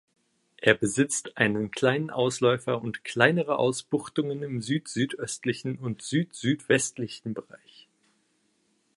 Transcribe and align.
Er 0.57 0.73
besitzt 0.73 1.37
einen 1.37 1.69
kleinen 1.69 2.09
Ausläufer 2.09 2.81
und 2.81 3.03
kleinere 3.03 3.59
Ausbuchtungen 3.59 4.41
im 4.41 4.59
süd-südöstlichen 4.63 5.77
und 5.77 6.01
süd-südwestlichen 6.01 7.35
Bereich. 7.35 7.87